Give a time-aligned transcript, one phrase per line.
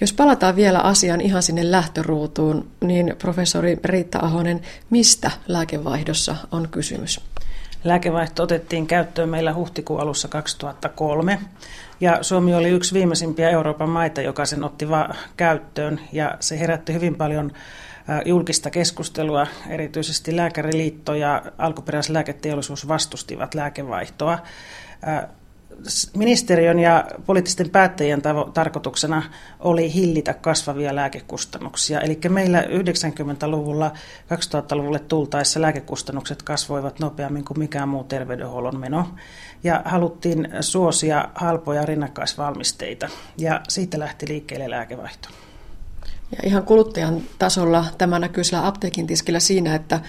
[0.00, 7.20] Jos palataan vielä asian ihan sinne lähtöruutuun, niin professori Riitta Ahonen, mistä lääkevaihdossa on kysymys?
[7.84, 11.38] Lääkevaihto otettiin käyttöön meillä huhtikuun alussa 2003
[12.00, 16.92] ja Suomi oli yksi viimeisimpiä Euroopan maita, joka sen otti va- käyttöön ja se herätti
[16.92, 17.52] hyvin paljon
[18.24, 19.46] julkista keskustelua.
[19.68, 24.38] Erityisesti Lääkäriliitto ja alkuperäislääketeollisuus vastustivat lääkevaihtoa
[26.16, 29.22] ministeriön ja poliittisten päättäjien tavo- tarkoituksena
[29.60, 32.00] oli hillitä kasvavia lääkekustannuksia.
[32.00, 33.92] Eli meillä 90-luvulla,
[34.34, 39.08] 2000-luvulle tultaessa lääkekustannukset kasvoivat nopeammin kuin mikään muu terveydenhuollon meno.
[39.64, 43.08] Ja haluttiin suosia halpoja rinnakkaisvalmisteita.
[43.38, 45.28] Ja siitä lähti liikkeelle lääkevaihto.
[46.32, 50.00] Ja ihan kuluttajan tasolla tämä näkyy sillä apteekin tiskillä siinä, että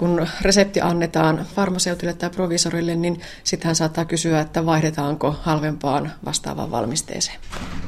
[0.00, 6.70] kun resepti annetaan farmaseutille tai provisorille, niin sitten hän saattaa kysyä, että vaihdetaanko halvempaan vastaavaan
[6.70, 7.38] valmisteeseen.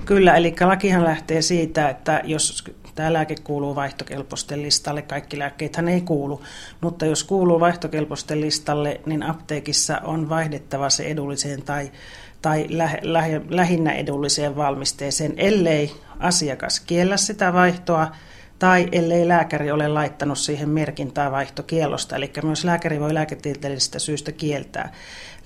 [0.04, 6.00] Kyllä, eli lakihan lähtee siitä, että jos tämä lääke kuuluu vaihtokelpoisten listalle, kaikki lääkkeethän ei
[6.00, 6.42] kuulu,
[6.80, 11.92] mutta jos kuuluu vaihtokelpoisten listalle, niin apteekissa on vaihdettava se edulliseen tai,
[12.42, 18.12] tai lä, lä, lähinnä edulliseen valmisteeseen, ellei asiakas kiellä sitä vaihtoa,
[18.62, 24.92] tai ellei lääkäri ole laittanut siihen merkintää vaihtokielosta, eli myös lääkäri voi lääketieteellisestä syystä kieltää.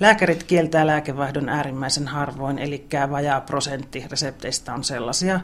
[0.01, 5.41] Lääkärit kieltää lääkevaihdon äärimmäisen harvoin, eli vajaa prosentti resepteistä on sellaisia.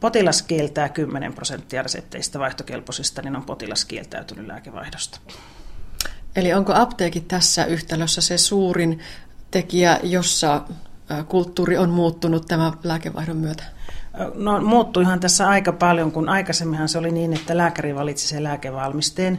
[0.00, 5.20] Potilas kieltää 10 prosenttia resepteistä vaihtokelpoisista, niin on potilas kieltäytynyt lääkevaihdosta.
[6.36, 8.98] Eli onko apteekit tässä yhtälössä se suurin
[9.50, 10.62] tekijä, jossa
[11.28, 13.64] kulttuuri on muuttunut tämän lääkevaihdon myötä?
[14.34, 19.38] No muuttuihan tässä aika paljon, kun aikaisemminhan se oli niin, että lääkäri valitsi sen lääkevalmisteen.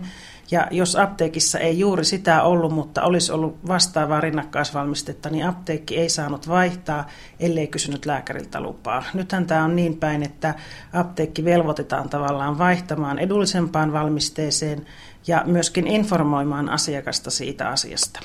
[0.52, 6.10] Ja jos apteekissa ei juuri sitä ollut, mutta olisi ollut vastaavaa rinnakkaisvalmistetta, niin apteekki ei
[6.10, 7.08] saanut vaihtaa,
[7.40, 9.04] ellei kysynyt lääkäriltä lupaa.
[9.14, 10.56] Nythän tämä on niin päin, että
[10.94, 14.86] apteekki velvoitetaan tavallaan vaihtamaan edullisempaan valmisteeseen
[15.28, 18.20] ja myöskin informoimaan asiakasta siitä asiasta.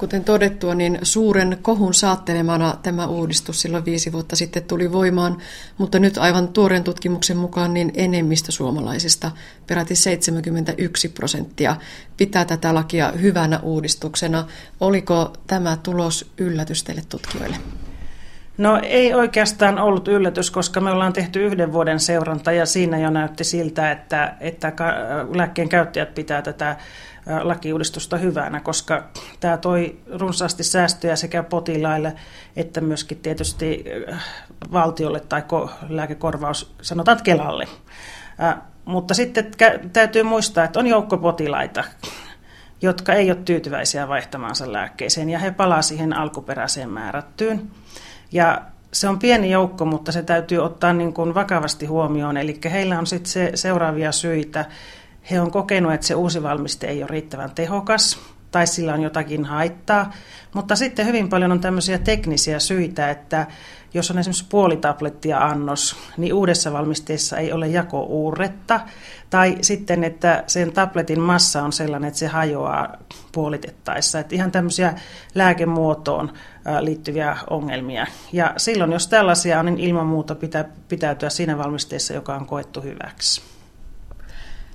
[0.00, 5.38] Kuten todettua, niin suuren kohun saattelemana tämä uudistus silloin viisi vuotta sitten tuli voimaan,
[5.78, 9.30] mutta nyt aivan tuoreen tutkimuksen mukaan niin enemmistö suomalaisista,
[9.66, 11.76] peräti 71 prosenttia,
[12.16, 14.44] pitää tätä lakia hyvänä uudistuksena.
[14.80, 17.56] Oliko tämä tulos yllätys teille tutkijoille?
[18.58, 23.10] No ei oikeastaan ollut yllätys, koska me ollaan tehty yhden vuoden seuranta ja siinä jo
[23.10, 24.72] näytti siltä, että, että
[25.34, 26.76] lääkkeen käyttäjät pitää tätä
[27.42, 29.04] lakiuudistusta hyvänä, koska
[29.40, 32.16] tämä toi runsaasti säästöjä sekä potilaille
[32.56, 33.84] että myöskin tietysti
[34.72, 35.42] valtiolle tai
[35.88, 37.68] lääkekorvaus, sanotaan Kelalle.
[38.84, 39.50] Mutta sitten
[39.92, 41.84] täytyy muistaa, että on joukko potilaita,
[42.82, 47.70] jotka ei ole tyytyväisiä vaihtamaansa lääkkeeseen ja he palaa siihen alkuperäiseen määrättyyn.
[48.32, 52.36] Ja se on pieni joukko, mutta se täytyy ottaa niin kuin vakavasti huomioon.
[52.36, 54.64] Eli heillä on sitten se seuraavia syitä.
[55.30, 58.18] He on kokenut, että se uusi valmiste ei ole riittävän tehokas
[58.50, 60.12] tai sillä on jotakin haittaa.
[60.54, 63.46] Mutta sitten hyvin paljon on tämmöisiä teknisiä syitä, että
[63.94, 68.80] jos on esimerkiksi puolitablettia annos, niin uudessa valmisteessa ei ole jakouurretta.
[69.30, 72.96] Tai sitten, että sen tabletin massa on sellainen, että se hajoaa
[73.32, 74.18] puolitettaessa.
[74.18, 74.94] Että ihan tämmöisiä
[75.34, 76.32] lääkemuotoon
[76.80, 78.06] liittyviä ongelmia.
[78.32, 82.80] Ja silloin, jos tällaisia on, niin ilman muuta pitää pitäytyä siinä valmisteessa, joka on koettu
[82.80, 83.42] hyväksi.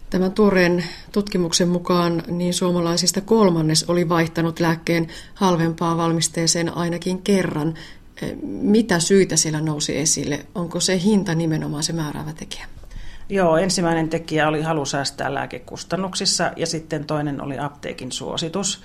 [0.10, 7.74] Tämän tuoreen tutkimuksen mukaan niin suomalaisista kolmannes oli vaihtanut lääkkeen halvempaa valmisteeseen ainakin kerran.
[8.44, 10.46] Mitä syitä siellä nousi esille?
[10.56, 12.66] Onko se hinta nimenomaan se määräävä tekijä?
[13.30, 18.82] Joo, ensimmäinen tekijä oli halu säästää lääkekustannuksissa ja sitten toinen oli apteekin suositus.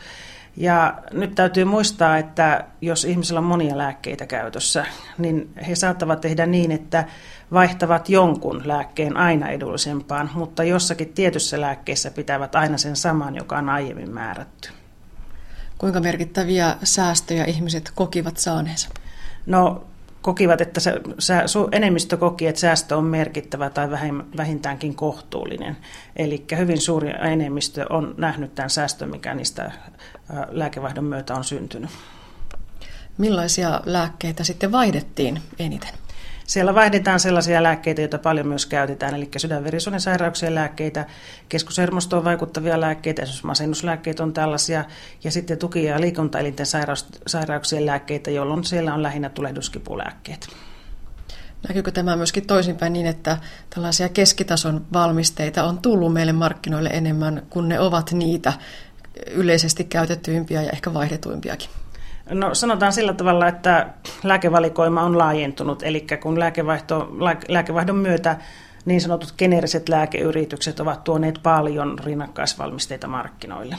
[0.56, 4.86] Ja nyt täytyy muistaa, että jos ihmisellä on monia lääkkeitä käytössä,
[5.18, 7.04] niin he saattavat tehdä niin, että
[7.52, 13.68] vaihtavat jonkun lääkkeen aina edullisempaan, mutta jossakin tietyssä lääkkeessä pitävät aina sen saman, joka on
[13.68, 14.68] aiemmin määrätty.
[15.78, 18.88] Kuinka merkittäviä säästöjä ihmiset kokivat saaneensa?
[19.46, 19.84] No
[20.22, 21.34] kokivat, että se, se,
[21.72, 23.91] enemmistö koki, että säästö on merkittävä tai
[24.36, 25.77] vähintäänkin kohtuullinen.
[26.16, 29.72] Eli hyvin suuri enemmistö on nähnyt tämän säästön, mikä niistä
[30.50, 31.91] lääkevaihdon myötä on syntynyt.
[33.18, 35.94] Millaisia lääkkeitä sitten vaihdettiin eniten?
[36.50, 41.06] Siellä vaihdetaan sellaisia lääkkeitä, joita paljon myös käytetään, eli sydänverisuonisairauksien lääkkeitä,
[41.48, 44.84] keskushermostoon vaikuttavia lääkkeitä, esimerkiksi masennuslääkkeet on tällaisia,
[45.24, 46.66] ja sitten tuki- ja liikuntaelinten
[47.26, 50.48] sairauksien lääkkeitä, jolloin siellä on lähinnä tulehduskipulääkkeet.
[51.68, 53.38] Näkyykö tämä myöskin toisinpäin niin, että
[53.74, 58.53] tällaisia keskitason valmisteita on tullut meille markkinoille enemmän, kun ne ovat niitä
[59.30, 61.70] yleisesti käytettyimpiä ja ehkä vaihdetuimpiakin?
[62.30, 63.86] No sanotaan sillä tavalla, että
[64.22, 67.09] lääkevalikoima on laajentunut, eli kun lääkevaihto,
[67.48, 68.36] lääkevaihdon myötä
[68.84, 73.77] niin sanotut geneeriset lääkeyritykset ovat tuoneet paljon rinnakkaisvalmisteita markkinoille.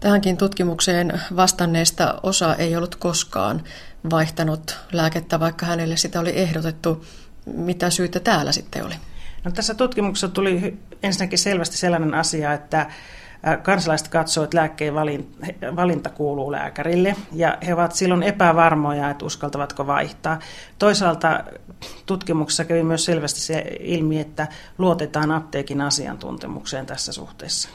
[0.00, 3.62] Tähänkin tutkimukseen vastanneista osa ei ollut koskaan
[4.10, 7.04] vaihtanut lääkettä, vaikka hänelle sitä oli ehdotettu.
[7.46, 8.94] Mitä syytä täällä sitten oli?
[9.44, 12.86] No, tässä tutkimuksessa tuli ensinnäkin selvästi sellainen asia, että
[13.62, 14.94] kansalaiset katsovat, että lääkkeen
[15.76, 20.38] valinta kuuluu lääkärille ja he ovat silloin epävarmoja, että uskaltavatko vaihtaa.
[20.78, 21.44] Toisaalta
[22.06, 24.46] tutkimuksessa kävi myös selvästi se ilmi, että
[24.78, 27.68] luotetaan apteekin asiantuntemukseen tässä suhteessa.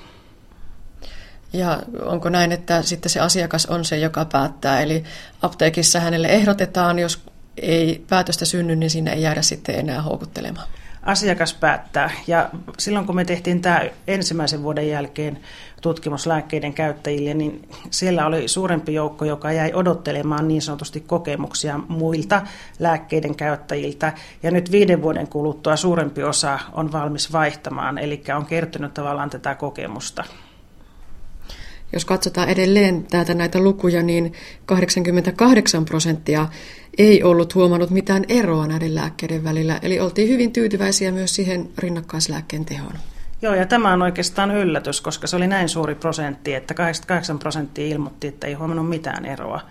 [1.54, 5.04] Ja onko näin, että sitten se asiakas on se, joka päättää, eli
[5.42, 7.26] apteekissa hänelle ehdotetaan, jos
[7.58, 10.68] ei päätöstä synny, niin sinne ei jäädä sitten enää houkuttelemaan?
[11.04, 12.12] Asiakas päättää.
[12.28, 15.40] Ja silloin kun me tehtiin tämä ensimmäisen vuoden jälkeen
[15.82, 22.42] tutkimus lääkkeiden käyttäjille, niin siellä oli suurempi joukko, joka jäi odottelemaan niin sanotusti kokemuksia muilta
[22.80, 24.14] lääkkeiden käyttäjiltä.
[24.44, 29.56] Ja nyt viiden vuoden kuluttua suurempi osa on valmis vaihtamaan, eli on kertynyt tavallaan tätä
[29.56, 30.24] kokemusta.
[31.94, 34.34] Jos katsotaan edelleen täältä näitä lukuja, niin
[34.66, 36.48] 88 prosenttia
[36.98, 42.66] ei ollut huomannut mitään eroa näiden lääkkeiden välillä, eli oltiin hyvin tyytyväisiä myös siihen rinnakkaislääkkeen
[42.66, 42.94] tehoon.
[43.42, 47.88] Joo, ja tämä on oikeastaan yllätys, koska se oli näin suuri prosentti, että 88 prosenttia
[47.88, 49.62] ilmoitti, että ei huomannut mitään eroa.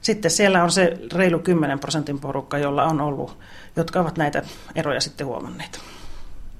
[0.00, 3.38] Sitten siellä on se reilu 10 prosentin porukka, jolla on ollut,
[3.76, 4.42] jotka ovat näitä
[4.74, 5.80] eroja sitten huomanneet.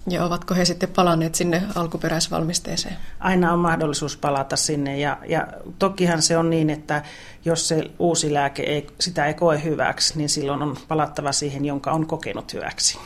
[0.08, 2.97] Ja ovatko he sitten palanneet sinne alkuperäisvalmisteeseen?
[3.20, 5.47] Aina on mahdollisuus palata sinne ja, ja
[5.79, 7.02] tokihan se on niin, että
[7.44, 11.93] jos se uusi lääke ei, sitä ei koe hyväksi, niin silloin on palattava siihen, jonka
[11.93, 12.99] on kokenut hyväksi.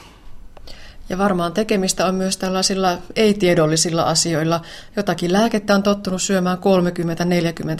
[1.08, 4.60] Ja varmaan tekemistä on myös tällaisilla ei-tiedollisilla asioilla.
[4.96, 6.58] Jotakin lääkettä on tottunut syömään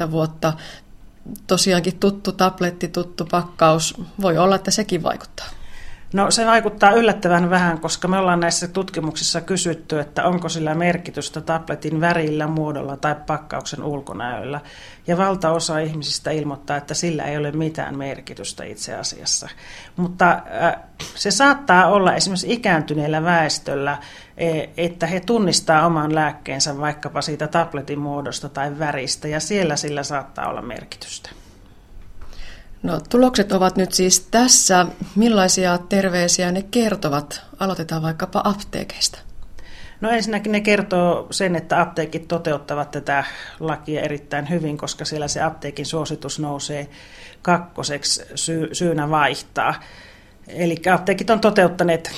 [0.07, 0.53] 30-40 vuotta.
[1.47, 3.95] Tosiaankin tuttu tabletti, tuttu pakkaus.
[4.21, 5.47] Voi olla, että sekin vaikuttaa.
[6.15, 11.41] No se vaikuttaa yllättävän vähän, koska me ollaan näissä tutkimuksissa kysytty, että onko sillä merkitystä
[11.41, 14.61] tabletin värillä, muodolla tai pakkauksen ulkonäöllä.
[15.07, 19.49] Ja valtaosa ihmisistä ilmoittaa, että sillä ei ole mitään merkitystä itse asiassa.
[19.97, 20.77] Mutta äh,
[21.15, 23.99] se saattaa olla esimerkiksi ikääntyneellä väestöllä,
[24.37, 30.03] e, että he tunnistaa oman lääkkeensä vaikkapa siitä tabletin muodosta tai väristä, ja siellä sillä
[30.03, 31.31] saattaa olla merkitystä.
[32.85, 34.87] No, tulokset ovat nyt siis tässä.
[35.17, 37.43] Millaisia terveisiä ne kertovat?
[37.59, 39.19] Aloitetaan vaikkapa apteekeista.
[40.01, 43.25] No ensinnäkin ne kertoo sen, että apteekit toteuttavat tätä
[43.61, 46.89] lakia erittäin hyvin, koska siellä se apteekin suositus nousee
[47.43, 49.75] kakkoseksi sy- syynä vaihtaa.
[50.49, 52.11] Eli apteekit on toteuttaneet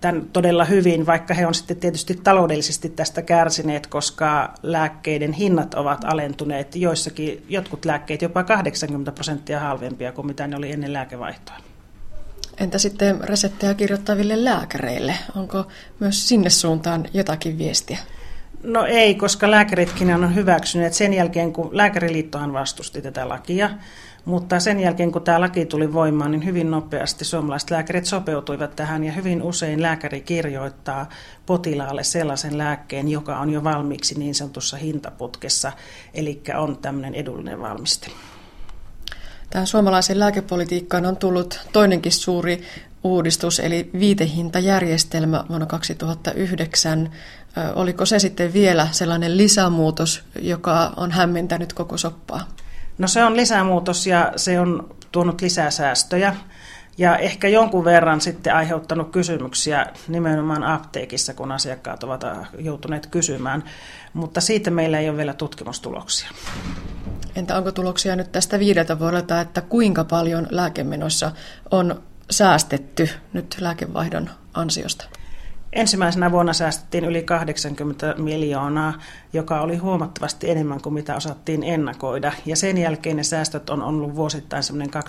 [0.00, 6.04] tämän todella hyvin, vaikka he on sitten tietysti taloudellisesti tästä kärsineet, koska lääkkeiden hinnat ovat
[6.04, 6.76] alentuneet.
[6.76, 11.56] Joissakin jotkut lääkkeet jopa 80 prosenttia halvempia kuin mitä ne oli ennen lääkevaihtoa.
[12.58, 15.14] Entä sitten reseptejä kirjoittaville lääkäreille?
[15.36, 15.66] Onko
[16.00, 17.98] myös sinne suuntaan jotakin viestiä?
[18.62, 23.70] No ei, koska lääkäritkin on hyväksyneet sen jälkeen, kun Lääkäriliittohan vastusti tätä lakia,
[24.28, 29.04] mutta sen jälkeen, kun tämä laki tuli voimaan, niin hyvin nopeasti suomalaiset lääkärit sopeutuivat tähän
[29.04, 31.08] ja hyvin usein lääkäri kirjoittaa
[31.46, 35.72] potilaalle sellaisen lääkkeen, joka on jo valmiiksi niin sanotussa hintaputkessa,
[36.14, 38.10] eli on tämmöinen edullinen valmiste.
[39.50, 42.62] Tähän suomalaisen lääkepolitiikkaan on tullut toinenkin suuri
[43.04, 47.10] uudistus, eli viitehintajärjestelmä vuonna 2009.
[47.74, 52.48] Oliko se sitten vielä sellainen lisämuutos, joka on hämmentänyt koko soppaa?
[52.98, 56.36] No se on lisämuutos ja se on tuonut lisää säästöjä
[56.98, 62.24] ja ehkä jonkun verran sitten aiheuttanut kysymyksiä nimenomaan apteekissa, kun asiakkaat ovat
[62.58, 63.64] joutuneet kysymään,
[64.12, 66.30] mutta siitä meillä ei ole vielä tutkimustuloksia.
[67.36, 71.32] Entä onko tuloksia nyt tästä viideltä vuodelta, että kuinka paljon lääkemenoissa
[71.70, 75.17] on säästetty nyt lääkevaihdon ansiosta?
[75.72, 78.94] Ensimmäisenä vuonna säästettiin yli 80 miljoonaa,
[79.32, 82.32] joka oli huomattavasti enemmän kuin mitä osattiin ennakoida.
[82.46, 85.02] Ja sen jälkeen ne säästöt on ollut vuosittain semmoinen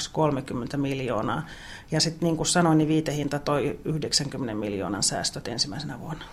[0.73, 1.45] 2-30 miljoonaa.
[1.91, 6.25] Ja sitten niin kuin sanoin, niin viitehinta toi 90 miljoonan säästöt ensimmäisenä vuonna.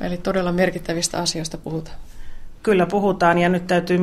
[0.00, 1.96] Eli todella merkittävistä asioista puhutaan.
[2.62, 3.98] Kyllä puhutaan ja nyt täytyy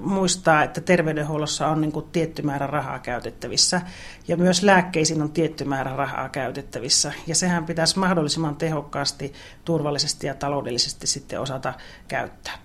[0.00, 3.80] muistaa, että terveydenhuollossa on niin kuin tietty määrä rahaa käytettävissä
[4.28, 9.32] ja myös lääkkeisiin on tietty määrä rahaa käytettävissä ja sehän pitäisi mahdollisimman tehokkaasti,
[9.64, 11.74] turvallisesti ja taloudellisesti sitten osata
[12.08, 12.58] käyttää.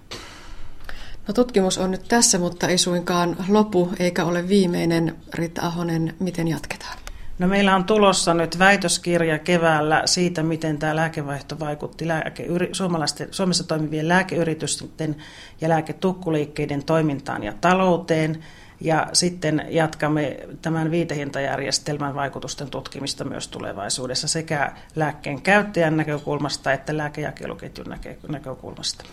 [1.27, 5.15] No, tutkimus on nyt tässä, mutta ei suinkaan lopu eikä ole viimeinen.
[5.33, 6.97] Rita Ahonen, miten jatketaan?
[7.39, 12.69] No meillä on tulossa nyt väitöskirja keväällä siitä, miten tämä lääkevaihto vaikutti lääkeyri-
[13.31, 15.15] Suomessa toimivien lääkeyritysten
[15.61, 18.43] ja lääketukkuliikkeiden toimintaan ja talouteen.
[18.81, 27.95] Ja sitten jatkamme tämän viitehintajärjestelmän vaikutusten tutkimista myös tulevaisuudessa sekä lääkkeen käyttäjän näkökulmasta että lääkejakeluketjun
[28.27, 29.05] näkökulmasta.